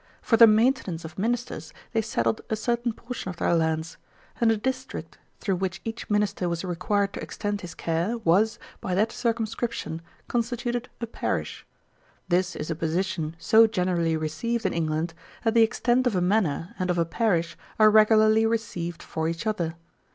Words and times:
For 0.23 0.35
the 0.35 0.47
maintenance 0.47 1.05
of 1.05 1.19
ministers, 1.19 1.71
they 1.93 2.01
settled 2.01 2.41
a 2.49 2.55
certain 2.55 2.91
portion 2.91 3.29
of 3.29 3.37
their 3.37 3.53
lands; 3.53 3.97
and 4.39 4.51
a 4.51 4.57
district, 4.57 5.19
through 5.39 5.57
which 5.57 5.79
each 5.85 6.09
minister 6.09 6.49
was 6.49 6.65
required 6.65 7.13
to 7.13 7.21
extend 7.21 7.61
his 7.61 7.75
care, 7.75 8.17
was, 8.17 8.57
by 8.79 8.95
that 8.95 9.11
circumscription, 9.11 10.01
constituted 10.27 10.89
a 11.01 11.05
parish. 11.05 11.67
This 12.29 12.55
is 12.55 12.71
a 12.71 12.75
position 12.75 13.35
so 13.37 13.67
generally 13.67 14.17
received 14.17 14.65
in 14.65 14.73
England, 14.73 15.13
that 15.43 15.53
the 15.53 15.61
extent 15.61 16.07
of 16.07 16.15
a 16.15 16.19
manor 16.21 16.73
and 16.79 16.89
of 16.89 16.97
a 16.97 17.05
parish 17.05 17.55
are 17.77 17.91
regularly 17.91 18.47
received 18.47 19.03
for 19.03 19.27
each 19.27 19.45
other. 19.45 19.75